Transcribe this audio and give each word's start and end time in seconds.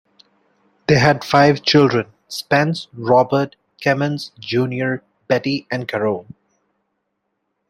They 0.87 0.97
had 0.97 1.23
five 1.23 1.61
children: 1.61 2.07
Spence, 2.27 2.87
Robert, 2.91 3.55
Kemmons 3.79 4.31
Junior, 4.39 5.03
Betty, 5.27 5.67
and 5.69 5.87
Carole. 5.87 6.25